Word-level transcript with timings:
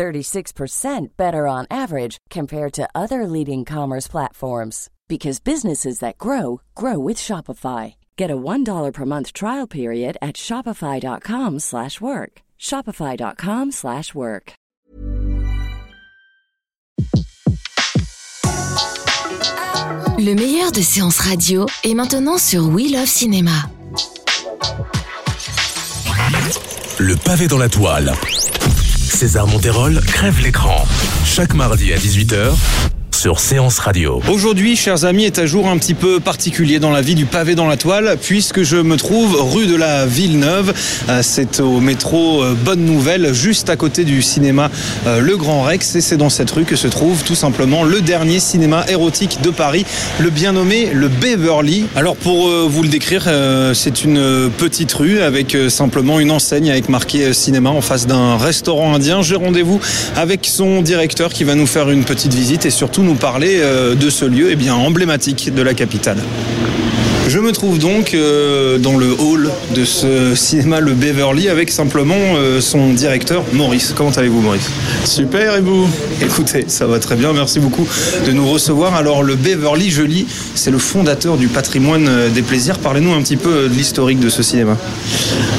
36% 0.00 1.08
better 1.18 1.46
on 1.46 1.66
average 1.70 2.16
compared 2.30 2.72
to 2.72 2.88
other 2.94 3.26
leading 3.26 3.66
commerce 3.66 4.08
platforms 4.08 4.88
because 5.08 5.40
businesses 5.40 5.98
that 5.98 6.16
grow 6.16 6.62
grow 6.74 6.98
with 6.98 7.18
Shopify. 7.18 7.96
Get 8.16 8.30
a 8.30 8.36
$1 8.36 8.92
per 8.94 9.04
month 9.04 9.34
trial 9.34 9.66
period 9.66 10.16
at 10.22 10.36
shopify.com/work. 10.36 12.32
shopify.com/work. 12.58 14.52
Le 20.18 20.34
meilleur 20.34 20.70
de 20.72 20.82
séances 20.82 21.20
radio 21.20 21.66
est 21.84 21.94
maintenant 21.94 22.38
sur 22.38 22.68
We 22.74 22.90
Love 22.90 23.06
Cinéma. 23.06 23.68
Le 26.98 27.16
pavé 27.16 27.48
dans 27.48 27.58
la 27.58 27.68
toile. 27.68 28.12
César 29.20 29.46
Monterol 29.46 30.00
crève 30.00 30.40
l'écran. 30.40 30.82
Chaque 31.26 31.52
mardi 31.52 31.92
à 31.92 31.98
18h 31.98 32.54
sur 33.20 33.38
Séance 33.38 33.78
Radio. 33.80 34.22
Aujourd'hui, 34.30 34.76
chers 34.76 35.04
amis, 35.04 35.24
est 35.24 35.38
un 35.38 35.44
jour 35.44 35.68
un 35.68 35.76
petit 35.76 35.92
peu 35.92 36.20
particulier 36.20 36.78
dans 36.78 36.90
la 36.90 37.02
vie 37.02 37.14
du 37.14 37.26
pavé 37.26 37.54
dans 37.54 37.66
la 37.66 37.76
toile, 37.76 38.16
puisque 38.18 38.62
je 38.62 38.78
me 38.78 38.96
trouve 38.96 39.36
rue 39.52 39.66
de 39.66 39.76
la 39.76 40.06
Villeneuve. 40.06 40.72
Euh, 41.10 41.20
c'est 41.22 41.60
au 41.60 41.80
métro 41.80 42.42
euh, 42.42 42.54
Bonne 42.54 42.82
Nouvelle, 42.86 43.34
juste 43.34 43.68
à 43.68 43.76
côté 43.76 44.04
du 44.04 44.22
cinéma 44.22 44.70
euh, 45.06 45.20
Le 45.20 45.36
Grand 45.36 45.60
Rex. 45.60 45.96
Et 45.96 46.00
c'est 46.00 46.16
dans 46.16 46.30
cette 46.30 46.50
rue 46.50 46.64
que 46.64 46.76
se 46.76 46.88
trouve 46.88 47.22
tout 47.22 47.34
simplement 47.34 47.84
le 47.84 48.00
dernier 48.00 48.40
cinéma 48.40 48.86
érotique 48.88 49.42
de 49.42 49.50
Paris, 49.50 49.84
le 50.18 50.30
bien 50.30 50.52
nommé 50.52 50.88
le 50.90 51.08
Beverly. 51.08 51.84
Alors 51.96 52.16
pour 52.16 52.48
vous 52.48 52.82
le 52.82 52.88
décrire, 52.88 53.28
c'est 53.74 54.02
une 54.02 54.50
petite 54.56 54.92
rue 54.94 55.20
avec 55.20 55.54
simplement 55.68 56.20
une 56.20 56.30
enseigne 56.30 56.70
avec 56.70 56.88
marqué 56.88 57.34
cinéma 57.34 57.68
en 57.68 57.82
face 57.82 58.06
d'un 58.06 58.38
restaurant 58.38 58.94
indien. 58.94 59.20
J'ai 59.20 59.36
rendez-vous 59.36 59.78
avec 60.16 60.46
son 60.46 60.80
directeur 60.80 61.34
qui 61.34 61.44
va 61.44 61.54
nous 61.54 61.66
faire 61.66 61.90
une 61.90 62.04
petite 62.04 62.32
visite 62.32 62.64
et 62.64 62.70
surtout 62.70 63.02
nous 63.02 63.09
parler 63.14 63.58
euh, 63.60 63.94
de 63.94 64.10
ce 64.10 64.24
lieu 64.24 64.50
eh 64.50 64.56
bien, 64.56 64.74
emblématique 64.74 65.52
de 65.54 65.62
la 65.62 65.74
capitale. 65.74 66.18
Je 67.32 67.38
me 67.38 67.52
trouve 67.52 67.78
donc 67.78 68.12
euh, 68.12 68.78
dans 68.78 68.98
le 68.98 69.12
hall 69.12 69.52
de 69.76 69.84
ce 69.84 70.34
cinéma 70.34 70.80
Le 70.80 70.94
Beverly 70.94 71.48
avec 71.48 71.70
simplement 71.70 72.16
euh, 72.16 72.60
son 72.60 72.92
directeur 72.92 73.44
Maurice. 73.52 73.94
Comment 73.96 74.10
allez-vous 74.10 74.40
Maurice? 74.40 74.68
Super 75.04 75.54
et 75.54 75.60
vous? 75.60 75.88
Écoutez, 76.20 76.64
ça 76.66 76.88
va 76.88 76.98
très 76.98 77.14
bien, 77.14 77.32
merci 77.32 77.60
beaucoup 77.60 77.86
de 78.26 78.32
nous 78.32 78.50
recevoir. 78.50 78.96
Alors 78.96 79.22
le 79.22 79.36
Beverly, 79.36 79.90
je 79.90 80.02
lis, 80.02 80.26
c'est 80.56 80.72
le 80.72 80.78
fondateur 80.78 81.36
du 81.36 81.46
patrimoine 81.46 82.10
des 82.34 82.42
plaisirs. 82.42 82.80
Parlez-nous 82.80 83.12
un 83.12 83.22
petit 83.22 83.36
peu 83.36 83.68
de 83.68 83.74
l'historique 83.74 84.18
de 84.18 84.28
ce 84.28 84.42
cinéma. 84.42 84.76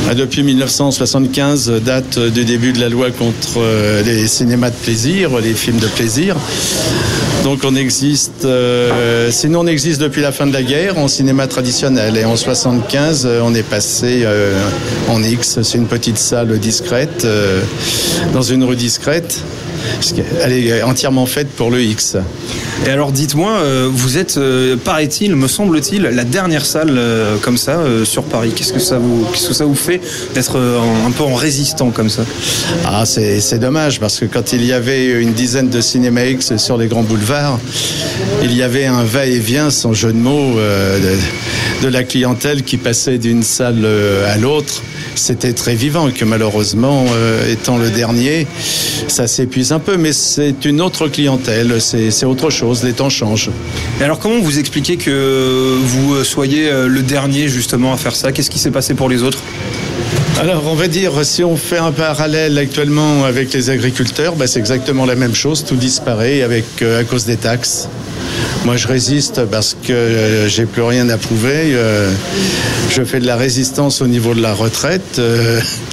Ah, 0.10 0.14
depuis 0.14 0.44
1975, 0.44 1.72
date 1.86 2.20
du 2.20 2.44
début 2.44 2.74
de 2.74 2.82
la 2.82 2.90
loi 2.90 3.12
contre 3.12 3.62
les 4.06 4.28
cinémas 4.28 4.72
de 4.72 4.76
plaisir, 4.76 5.40
les 5.40 5.54
films 5.54 5.80
de 5.80 5.88
plaisir. 5.88 6.36
Donc 7.44 7.62
on 7.64 7.76
existe, 7.76 8.46
euh, 8.46 9.32
sinon 9.32 9.62
on 9.62 9.68
existe 9.68 10.00
depuis 10.00 10.22
la 10.22 10.32
fin 10.32 10.46
de 10.46 10.54
la 10.54 10.62
guerre 10.62 11.00
en 11.00 11.08
cinéma 11.08 11.48
traditionnel. 11.48 11.61
Et 11.64 12.26
en 12.26 12.36
75, 12.36 13.26
euh, 13.26 13.42
on 13.44 13.54
est 13.54 13.62
passé 13.62 14.24
euh, 14.24 14.60
en 15.10 15.22
X. 15.22 15.60
C'est 15.62 15.78
une 15.78 15.86
petite 15.86 16.18
salle 16.18 16.58
discrète 16.58 17.28
dans 18.34 18.42
une 18.42 18.64
rue 18.64 18.76
discrète. 18.76 19.44
Elle 20.42 20.54
est 20.54 20.82
entièrement 20.82 21.28
faite 21.28 21.50
pour 21.50 21.70
le 21.70 21.82
X. 21.82 22.18
Et 22.86 22.90
alors 22.90 23.12
dites-moi, 23.12 23.52
euh, 23.52 23.88
vous 23.92 24.18
êtes, 24.18 24.38
euh, 24.38 24.76
paraît-il, 24.76 25.36
me 25.36 25.48
semble-t-il, 25.48 26.02
la 26.02 26.24
dernière 26.24 26.66
salle 26.66 26.96
euh, 26.98 27.38
comme 27.38 27.58
ça 27.58 27.80
sur 28.06 28.24
Paris. 28.24 28.54
Qu'est-ce 28.56 28.74
que 28.74 28.80
ça 28.80 28.98
vous, 28.98 29.26
qu'est-ce 29.32 29.50
que 29.50 29.54
ça 29.54 29.66
vous 29.66 29.76
fait 29.76 30.02
d'être 30.34 30.58
un 30.58 31.12
peu 31.12 31.24
en 31.24 31.36
résistant 31.36 31.92
comme 31.92 32.10
ça? 32.10 32.24
Ah, 32.86 33.06
c'est 33.06 33.60
dommage 33.60 34.00
parce 34.00 34.20
que 34.20 34.26
quand 34.26 34.54
il 34.54 34.66
y 34.66 34.74
avait 34.74 35.22
une 35.22 35.34
dizaine 35.34 35.70
de 35.70 35.80
cinéma 35.80 36.26
X 36.26 36.58
sur 36.58 36.78
les 36.78 36.88
grands 36.88 37.04
boulevards, 37.04 37.60
il 38.44 38.56
y 38.56 38.64
avait 38.64 38.86
un 38.86 39.04
va-et-vient, 39.04 39.70
sans 39.70 39.94
jeu 39.94 40.12
de 40.12 40.18
mots, 40.18 40.58
de, 41.84 41.88
la 41.88 42.04
clientèle 42.04 42.64
qui 42.64 42.78
passait 42.78 43.18
d'une 43.18 43.44
salle 43.44 43.86
à 44.28 44.38
l'autre. 44.38 44.82
C'était 45.16 45.54
très 45.54 45.76
vivant 45.76 46.10
que 46.12 46.24
malheureusement, 46.26 47.06
étant 47.50 47.78
le 47.78 47.90
dernier, 47.90 48.48
ça 49.08 49.28
s'épuise 49.28 49.72
un 49.72 49.80
peu, 49.80 49.98
mais 49.98 50.14
c'est 50.14 50.66
une 50.66 50.82
autre 50.82 51.08
clientèle, 51.08 51.82
c'est 51.82 52.26
autre 52.26 52.50
chose 52.50 52.84
les 52.84 52.94
temps 52.94 53.10
changent. 53.10 53.50
Et 54.00 54.04
alors 54.04 54.20
comment 54.20 54.40
vous 54.40 54.60
expliquez 54.60 54.98
que 54.98 55.78
vous 55.84 56.24
soyez 56.24 56.70
euh, 56.70 56.88
le 56.88 57.02
dernier 57.02 57.48
justement 57.48 57.94
à 57.94 57.98
faire 57.98 58.16
ça? 58.16 58.32
Qu'est-ce 58.32 58.50
qui 58.50 58.60
s'est 58.60 58.72
passé 58.72 58.94
pour 58.94 59.10
les 59.10 59.24
autres? 59.24 59.40
Alors, 60.40 60.64
on 60.68 60.76
va 60.76 60.88
dire, 60.88 61.24
si 61.24 61.44
on 61.44 61.56
fait 61.56 61.78
un 61.78 61.92
parallèle 61.92 62.58
actuellement 62.58 63.26
avec 63.26 63.54
les 63.54 63.70
agriculteurs, 63.70 64.36
bah, 64.36 64.48
c'est 64.48 64.60
exactement 64.60 65.06
la 65.06 65.16
même 65.16 65.36
chose. 65.36 65.64
Tout 65.64 65.76
disparaît 65.76 66.42
avec, 66.42 66.66
euh, 66.82 67.02
à 67.02 67.04
cause 67.04 67.26
des 67.26 67.36
taxes. 67.36 67.90
Moi, 68.66 68.78
je 68.78 68.88
résiste 68.88 69.46
parce 69.46 69.76
que 69.76 69.94
euh, 69.94 70.48
j'ai 70.48 70.66
plus 70.66 70.84
rien 70.84 71.10
à 71.10 71.18
prouver. 71.18 71.76
je 72.90 73.04
fais 73.04 73.20
de 73.20 73.26
la 73.26 73.36
résistance 73.36 74.02
au 74.02 74.08
niveau 74.08 74.34
de 74.34 74.42
la 74.42 74.54
retraite. 74.54 75.20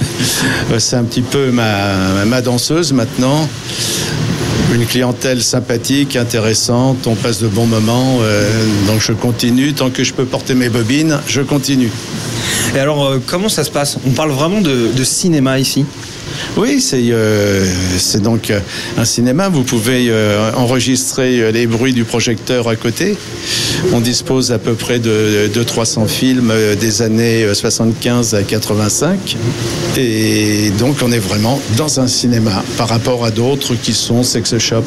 c'est 0.77 0.95
un 0.95 1.03
petit 1.03 1.21
peu 1.21 1.51
ma, 1.51 2.25
ma 2.25 2.41
danseuse 2.41 2.93
maintenant 2.93 3.47
une 4.73 4.85
clientèle 4.85 5.41
sympathique, 5.41 6.15
intéressante, 6.15 7.07
on 7.07 7.15
passe 7.15 7.39
de 7.39 7.47
bons 7.47 7.65
moments, 7.65 8.19
euh, 8.21 8.47
donc 8.87 9.01
je 9.01 9.13
continue, 9.13 9.73
tant 9.73 9.89
que 9.89 10.03
je 10.03 10.13
peux 10.13 10.25
porter 10.25 10.53
mes 10.53 10.69
bobines, 10.69 11.19
je 11.27 11.41
continue. 11.41 11.91
Et 12.75 12.79
alors, 12.79 13.05
euh, 13.05 13.21
comment 13.25 13.49
ça 13.49 13.63
se 13.63 13.71
passe? 13.71 13.97
On 14.05 14.11
parle 14.11 14.31
vraiment 14.31 14.61
de 14.61 15.03
cinéma 15.03 15.59
ici? 15.59 15.85
Oui, 16.57 16.81
c'est 16.81 17.01
euh, 17.11 17.65
donc 18.21 18.49
euh, 18.49 18.59
un 18.97 19.05
cinéma. 19.05 19.49
Vous 19.49 19.63
pouvez 19.63 20.07
euh, 20.09 20.51
enregistrer 20.55 21.51
les 21.51 21.67
bruits 21.67 21.93
du 21.93 22.03
projecteur 22.03 22.67
à 22.67 22.75
côté. 22.75 23.17
On 23.93 24.01
dispose 24.01 24.51
à 24.51 24.59
peu 24.59 24.73
près 24.73 24.99
de, 24.99 25.63
300 25.63 26.07
films 26.07 26.53
des 26.79 27.01
années 27.01 27.45
75 27.53 28.35
à 28.35 28.43
85. 28.43 29.37
Et 29.97 30.71
donc 30.79 30.97
on 31.03 31.11
est 31.11 31.19
vraiment 31.19 31.61
dans 31.77 31.99
un 31.99 32.07
cinéma 32.07 32.63
par 32.77 32.89
rapport 32.89 33.25
à 33.25 33.31
d'autres 33.31 33.75
qui 33.75 33.93
sont 33.93 34.23
sex 34.23 34.57
shop. 34.57 34.83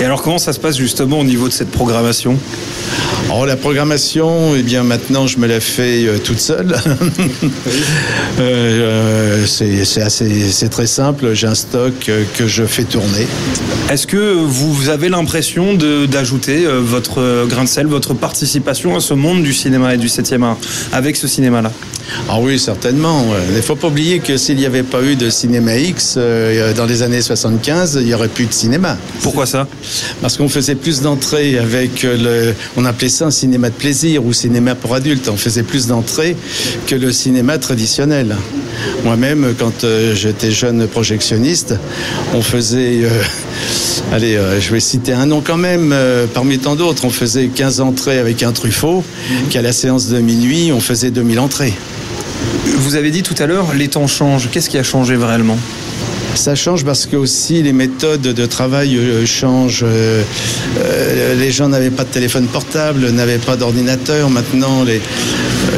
Et 0.00 0.04
alors 0.04 0.22
comment 0.22 0.38
ça 0.38 0.52
se 0.52 0.60
passe 0.60 0.76
justement 0.76 1.20
au 1.20 1.24
niveau 1.24 1.48
de 1.48 1.52
cette 1.52 1.70
programmation? 1.70 2.36
Oh, 3.40 3.44
la 3.44 3.54
programmation, 3.54 4.56
eh 4.56 4.64
bien 4.64 4.82
maintenant 4.82 5.28
je 5.28 5.38
me 5.38 5.46
la 5.46 5.60
fais 5.60 6.06
euh, 6.06 6.18
toute 6.18 6.40
seule. 6.40 6.74
Euh, 8.40 9.42
euh, 9.42 9.46
c'est 9.46 10.00
assez, 10.00 10.50
c'est 10.52 10.68
très 10.68 10.86
simple. 10.86 11.34
J'ai 11.34 11.48
un 11.48 11.56
stock 11.56 11.92
que 12.34 12.46
je 12.46 12.64
fais 12.64 12.84
tourner. 12.84 13.26
Est-ce 13.90 14.06
que 14.06 14.32
vous 14.32 14.90
avez 14.90 15.08
l'impression 15.08 15.74
d'ajouter 15.74 16.64
votre 16.80 17.46
grain 17.48 17.64
de 17.64 17.68
sel, 17.68 17.88
votre 17.88 18.14
participation 18.14 18.94
à 18.94 19.00
ce 19.00 19.14
monde 19.14 19.42
du 19.42 19.52
cinéma 19.52 19.94
et 19.94 19.98
du 19.98 20.06
7e 20.06 20.44
art 20.44 20.58
avec 20.92 21.16
ce 21.16 21.26
cinéma-là? 21.26 21.72
Ah 22.28 22.38
oui, 22.40 22.60
certainement. 22.60 23.24
Il 23.50 23.56
ne 23.56 23.60
faut 23.60 23.76
pas 23.76 23.88
oublier 23.88 24.20
que 24.20 24.36
s'il 24.36 24.56
n'y 24.56 24.66
avait 24.66 24.84
pas 24.84 25.02
eu 25.02 25.16
de 25.16 25.30
cinéma 25.30 25.76
X 25.76 26.16
dans 26.76 26.86
les 26.86 27.02
années 27.02 27.20
75, 27.20 27.98
il 28.00 28.06
n'y 28.06 28.14
aurait 28.14 28.28
plus 28.28 28.46
de 28.46 28.52
cinéma. 28.52 28.96
Pourquoi 29.22 29.46
ça? 29.46 29.66
Parce 30.22 30.36
qu'on 30.36 30.48
faisait 30.48 30.76
plus 30.76 31.00
d'entrées 31.00 31.58
avec 31.58 32.04
le, 32.04 32.54
on 32.76 32.84
appelait 32.84 33.08
ça 33.08 33.27
cinéma 33.30 33.70
de 33.70 33.74
plaisir 33.74 34.24
ou 34.24 34.32
cinéma 34.32 34.74
pour 34.74 34.94
adultes. 34.94 35.28
On 35.28 35.36
faisait 35.36 35.62
plus 35.62 35.86
d'entrées 35.86 36.36
que 36.86 36.94
le 36.94 37.12
cinéma 37.12 37.58
traditionnel. 37.58 38.36
Moi-même, 39.04 39.54
quand 39.58 39.84
euh, 39.84 40.14
j'étais 40.14 40.50
jeune 40.50 40.86
projectionniste, 40.86 41.74
on 42.34 42.42
faisait, 42.42 43.04
euh, 43.04 43.10
allez, 44.12 44.36
euh, 44.36 44.60
je 44.60 44.72
vais 44.72 44.80
citer 44.80 45.12
un 45.12 45.26
nom 45.26 45.40
quand 45.40 45.56
même, 45.56 45.94
parmi 46.34 46.58
tant 46.58 46.76
d'autres, 46.76 47.04
on 47.04 47.10
faisait 47.10 47.48
15 47.48 47.80
entrées 47.80 48.18
avec 48.18 48.42
un 48.42 48.52
Truffaut, 48.52 49.04
qu'à 49.50 49.62
la 49.62 49.72
séance 49.72 50.08
de 50.08 50.18
minuit, 50.20 50.72
on 50.72 50.80
faisait 50.80 51.10
2000 51.10 51.40
entrées. 51.40 51.74
Vous 52.78 52.94
avez 52.94 53.10
dit 53.10 53.22
tout 53.22 53.34
à 53.38 53.46
l'heure, 53.46 53.74
les 53.74 53.88
temps 53.88 54.06
changent. 54.06 54.48
Qu'est-ce 54.50 54.70
qui 54.70 54.78
a 54.78 54.82
changé 54.82 55.16
vraiment 55.16 55.58
Ça 56.34 56.54
change 56.54 56.84
parce 56.84 57.06
que 57.06 57.16
aussi 57.16 57.62
les 57.62 57.72
méthodes 57.72 58.20
de 58.22 58.46
travail 58.46 58.96
euh, 58.96 59.26
changent. 59.26 59.84
Euh, 59.84 60.22
euh, 60.78 61.34
les 61.34 61.50
gens 61.50 61.68
n'avaient 61.68 61.90
pas 61.90 62.04
de 62.04 62.10
téléphone 62.10 62.46
portable, 62.46 63.10
n'avaient 63.10 63.38
pas 63.38 63.56
d'ordinateur. 63.56 64.30
Maintenant, 64.30 64.84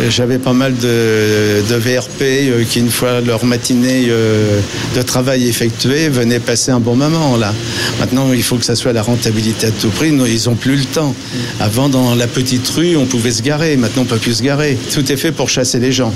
j'avais 0.08 0.38
pas 0.38 0.52
mal 0.52 0.75
de, 0.76 1.62
VRP 1.70 2.67
qui, 2.69 2.81
une 2.81 2.91
fois 2.91 3.20
leur 3.20 3.44
matinée 3.44 4.08
de 4.08 5.02
travail 5.02 5.49
effectuée, 5.49 6.08
venaient 6.08 6.41
passer 6.41 6.70
un 6.70 6.81
bon 6.81 6.94
moment 6.94 7.37
là. 7.37 7.55
Maintenant, 7.99 8.32
il 8.32 8.43
faut 8.43 8.56
que 8.56 8.64
ça 8.64 8.76
soit 8.76 8.93
la 8.93 9.02
rentabilité 9.02 9.69
à 9.69 9.70
tout 9.70 9.88
prix. 9.88 10.08
Ils 10.08 10.49
n'ont 10.49 10.56
plus 10.56 10.76
le 10.76 10.85
temps. 10.85 11.14
Avant, 11.58 11.88
dans 11.88 12.14
la 12.14 12.26
petite 12.26 12.69
rue, 12.69 12.97
on 12.97 13.06
pouvait 13.06 13.32
se 13.32 13.43
garer. 13.43 13.76
Maintenant, 13.76 14.02
on 14.02 14.06
peut 14.06 14.19
plus 14.19 14.35
se 14.35 14.43
garer. 14.43 14.76
Tout 14.93 15.11
est 15.11 15.17
fait 15.17 15.32
pour 15.32 15.49
chasser 15.49 15.79
les 15.79 15.93
gens. 15.93 16.12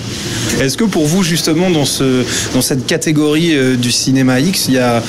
Est-ce 0.61 0.77
que 0.77 0.85
pour 0.85 1.07
vous, 1.07 1.23
justement, 1.23 1.71
dans, 1.71 1.85
ce, 1.85 2.25
dans 2.55 2.63
cette 2.63 2.87
catégorie 2.87 3.55
du 3.77 3.91
cinéma 3.91 4.41
X, 4.41 4.67
il 4.69 4.75
y 4.75 4.79
a 4.79 5.03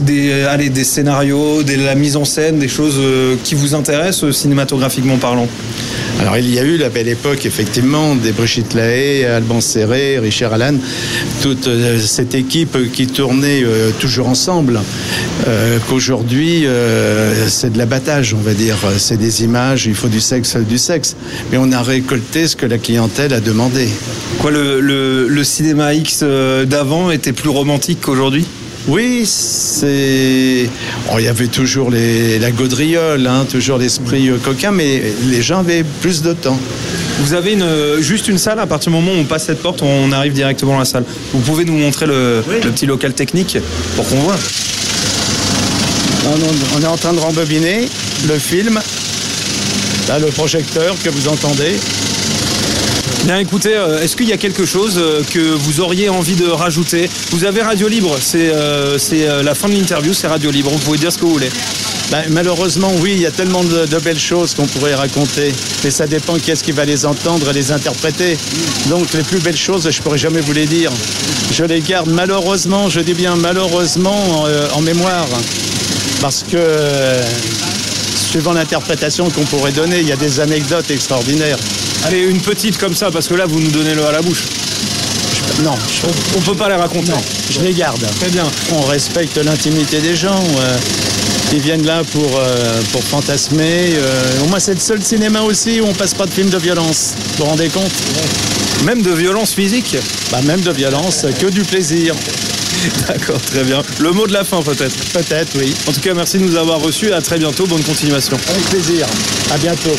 des, 0.00 0.44
allez, 0.44 0.70
des 0.70 0.84
scénarios, 0.84 1.62
de 1.62 1.74
la 1.74 1.94
mise 1.94 2.16
en 2.16 2.24
scène, 2.24 2.58
des 2.58 2.68
choses 2.68 2.96
euh, 2.98 3.36
qui 3.44 3.54
vous 3.54 3.74
intéressent 3.74 4.24
euh, 4.24 4.32
cinématographiquement 4.32 5.16
parlant? 5.16 5.48
Alors 6.20 6.36
il 6.38 6.48
y 6.48 6.58
a 6.58 6.62
eu 6.62 6.76
la 6.76 6.88
belle 6.88 7.08
époque 7.08 7.44
effectivement 7.44 8.14
des 8.14 8.32
Brigitte 8.32 8.72
Lahaye, 8.74 9.24
Alban 9.24 9.60
Serré, 9.60 10.18
Richard 10.18 10.52
Allan, 10.54 10.76
toute 11.42 11.66
euh, 11.66 11.98
cette 12.00 12.34
équipe 12.34 12.92
qui 12.92 13.06
tournait 13.06 13.64
toujours 13.98 14.28
ensemble. 14.28 14.80
Qu'aujourd'hui 15.88 16.66
c'est 17.48 17.72
de 17.72 17.78
l'abattage, 17.78 18.34
on 18.34 18.40
va 18.40 18.54
dire, 18.54 18.76
c'est 18.98 19.16
des 19.18 19.44
images, 19.44 19.86
il 19.86 19.94
faut 19.94 20.08
du 20.08 20.20
sexe, 20.20 20.56
du 20.56 20.78
sexe. 20.78 21.16
Mais 21.50 21.58
on 21.58 21.70
a 21.72 21.82
récolté 21.82 22.48
ce 22.48 22.56
que 22.56 22.66
la 22.66 22.78
clientèle 22.78 23.32
a 23.34 23.40
demandé. 23.40 23.88
Quoi, 24.38 24.50
le, 24.50 24.80
le 24.80 25.44
cinéma 25.44 25.94
X 25.94 26.22
d'avant 26.22 27.10
était 27.10 27.32
plus 27.32 27.50
romantique 27.50 27.98
qu'aujourd'hui? 28.00 28.46
Oui, 28.86 29.22
c'est. 29.24 30.68
Oh, 31.10 31.16
il 31.18 31.24
y 31.24 31.28
avait 31.28 31.46
toujours 31.46 31.90
les... 31.90 32.38
la 32.38 32.50
gaudriole, 32.50 33.26
hein, 33.26 33.46
toujours 33.50 33.78
l'esprit 33.78 34.28
euh, 34.28 34.36
coquin, 34.36 34.72
mais 34.72 35.02
les 35.26 35.40
gens 35.40 35.60
avaient 35.60 35.84
plus 36.02 36.20
de 36.20 36.34
temps. 36.34 36.58
Vous 37.20 37.32
avez 37.32 37.54
une, 37.54 37.66
juste 38.00 38.28
une 38.28 38.36
salle, 38.36 38.58
à 38.58 38.66
partir 38.66 38.92
du 38.92 38.98
moment 38.98 39.12
où 39.12 39.20
on 39.20 39.24
passe 39.24 39.46
cette 39.46 39.62
porte, 39.62 39.80
on 39.80 40.12
arrive 40.12 40.34
directement 40.34 40.72
dans 40.72 40.80
la 40.80 40.84
salle. 40.84 41.04
Vous 41.32 41.40
pouvez 41.40 41.64
nous 41.64 41.78
montrer 41.78 42.06
le, 42.06 42.42
petit 42.60 42.84
local 42.84 43.14
technique 43.14 43.56
pour 43.96 44.06
qu'on 44.06 44.16
voit? 44.16 44.36
On, 46.26 46.80
est 46.80 46.86
en 46.86 46.96
train 46.96 47.12
de 47.12 47.20
rembobiner 47.20 47.88
le 48.26 48.38
film. 48.38 48.80
Là, 50.08 50.18
le 50.18 50.26
projecteur 50.26 50.94
que 51.02 51.10
vous 51.10 51.28
entendez. 51.28 51.78
Bien 53.24 53.38
écoutez, 53.38 53.74
euh, 53.74 54.02
est-ce 54.02 54.16
qu'il 54.16 54.28
y 54.28 54.34
a 54.34 54.36
quelque 54.36 54.66
chose 54.66 54.98
euh, 54.98 55.22
que 55.22 55.38
vous 55.40 55.80
auriez 55.80 56.10
envie 56.10 56.36
de 56.36 56.46
rajouter? 56.46 57.08
Vous 57.30 57.44
avez 57.44 57.62
Radio 57.62 57.88
Libre, 57.88 58.18
c'est 58.20 58.52
euh, 58.52 58.98
la 59.42 59.54
fin 59.54 59.68
de 59.68 59.72
l'interview, 59.72 60.12
c'est 60.12 60.26
Radio 60.26 60.50
Libre, 60.50 60.70
vous 60.70 60.78
pouvez 60.78 60.98
dire 60.98 61.10
ce 61.10 61.16
que 61.16 61.24
vous 61.24 61.32
voulez. 61.32 61.48
Ben, 62.10 62.24
malheureusement, 62.30 62.92
oui, 63.00 63.12
il 63.14 63.22
y 63.22 63.26
a 63.26 63.30
tellement 63.30 63.64
de, 63.64 63.86
belles 63.98 64.18
choses 64.18 64.54
qu'on 64.54 64.66
pourrait 64.66 64.94
raconter, 64.94 65.52
mais 65.82 65.90
ça 65.90 66.06
dépend 66.06 66.34
qui 66.34 66.50
est-ce 66.50 66.62
qui 66.62 66.72
va 66.72 66.84
les 66.84 67.06
entendre 67.06 67.48
et 67.48 67.54
les 67.54 67.72
interpréter. 67.72 68.36
Donc 68.90 69.10
les 69.14 69.22
plus 69.22 69.38
belles 69.38 69.56
choses, 69.56 69.90
je 69.90 70.02
pourrais 70.02 70.18
jamais 70.18 70.42
vous 70.42 70.52
les 70.52 70.66
dire. 70.66 70.90
Je 71.50 71.64
les 71.64 71.80
garde 71.80 72.10
malheureusement, 72.10 72.90
je 72.90 73.00
dis 73.00 73.14
bien 73.14 73.36
malheureusement, 73.36 74.44
en, 74.74 74.80
mémoire, 74.82 75.26
parce 76.24 76.42
que 76.42 76.56
suivant 78.16 78.54
l'interprétation 78.54 79.28
qu'on 79.28 79.42
pourrait 79.42 79.72
donner, 79.72 80.00
il 80.00 80.08
y 80.08 80.12
a 80.12 80.16
des 80.16 80.40
anecdotes 80.40 80.90
extraordinaires. 80.90 81.58
Allez, 82.02 82.20
une 82.20 82.40
petite 82.40 82.78
comme 82.78 82.94
ça, 82.94 83.10
parce 83.10 83.28
que 83.28 83.34
là, 83.34 83.44
vous 83.44 83.60
nous 83.60 83.70
donnez 83.70 83.92
le 83.92 84.06
à 84.06 84.12
la 84.12 84.22
bouche. 84.22 84.44
Non, 85.62 85.74
on, 85.74 86.40
ne 86.40 86.44
peut 86.46 86.54
pas 86.54 86.70
les 86.70 86.76
raconter. 86.76 87.12
je 87.50 87.60
les 87.60 87.74
garde. 87.74 88.02
Très 88.18 88.30
bien. 88.30 88.46
On 88.72 88.80
respecte 88.86 89.36
l'intimité 89.36 90.00
des 90.00 90.16
gens. 90.16 90.42
Euh, 90.60 90.78
ils 91.52 91.60
viennent 91.60 91.84
là 91.84 92.00
pour, 92.10 92.38
euh, 92.38 92.80
pour 92.90 93.04
fantasmer. 93.04 93.92
Euh, 93.94 94.46
moi, 94.48 94.60
c'est 94.60 94.72
le 94.72 94.80
seul 94.80 95.02
cinéma 95.02 95.42
aussi 95.42 95.82
où 95.82 95.88
on 95.88 95.92
passe 95.92 96.14
pas 96.14 96.24
de 96.24 96.32
films 96.32 96.48
de 96.48 96.56
violence. 96.56 97.12
Vous 97.36 97.44
vous 97.44 97.50
rendez 97.50 97.68
compte? 97.68 97.92
Même 98.86 99.02
de 99.02 99.10
violence 99.10 99.52
physique? 99.52 99.98
Bah, 100.32 100.40
Même 100.40 100.62
de 100.62 100.72
violence, 100.72 101.26
que 101.38 101.48
du 101.48 101.64
plaisir. 101.64 102.14
D'accord, 103.08 103.40
très 103.40 103.64
bien. 103.64 103.82
Le 104.00 104.12
mot 104.12 104.26
de 104.26 104.32
la 104.32 104.44
fin 104.44 104.62
peut-être 104.62 104.94
Peut-être, 105.12 105.56
oui. 105.58 105.74
En 105.86 105.92
tout 105.92 106.00
cas, 106.00 106.14
merci 106.14 106.38
de 106.38 106.44
nous 106.44 106.56
avoir 106.56 106.80
reçus. 106.80 107.12
À 107.12 107.20
très 107.20 107.38
bientôt. 107.38 107.66
Bonne 107.66 107.82
continuation. 107.82 108.36
Avec 108.48 108.64
plaisir. 108.64 109.06
À 109.52 109.58
bientôt. 109.58 109.96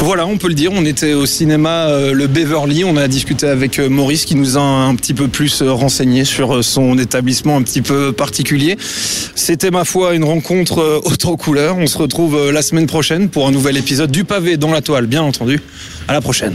Voilà, 0.00 0.26
on 0.26 0.36
peut 0.36 0.48
le 0.48 0.54
dire. 0.54 0.70
On 0.72 0.84
était 0.84 1.14
au 1.14 1.26
cinéma 1.26 1.88
euh, 1.88 2.12
Le 2.12 2.26
Beverly. 2.26 2.84
On 2.84 2.96
a 2.96 3.08
discuté 3.08 3.46
avec 3.48 3.78
euh, 3.78 3.88
Maurice 3.88 4.24
qui 4.24 4.36
nous 4.36 4.56
a 4.56 4.60
un 4.60 4.94
petit 4.94 5.14
peu 5.14 5.28
plus 5.28 5.62
euh, 5.62 5.72
renseigné 5.72 6.24
sur 6.24 6.62
son 6.62 6.98
établissement 6.98 7.56
un 7.56 7.62
petit 7.62 7.82
peu 7.82 8.12
particulier. 8.12 8.76
C'était 9.34 9.70
ma 9.70 9.84
foi 9.84 10.14
une 10.14 10.24
rencontre 10.24 11.02
autre 11.04 11.34
couleur. 11.36 11.76
On 11.78 11.86
se 11.86 11.98
retrouve 11.98 12.50
la 12.50 12.62
semaine 12.62 12.86
prochaine 12.86 13.28
pour 13.28 13.48
un 13.48 13.50
nouvel 13.50 13.76
épisode 13.76 14.10
du 14.10 14.24
pavé 14.24 14.56
dans 14.56 14.70
la 14.70 14.80
toile, 14.80 15.06
bien 15.06 15.22
entendu. 15.22 15.60
À 16.06 16.12
la 16.12 16.20
prochaine. 16.20 16.54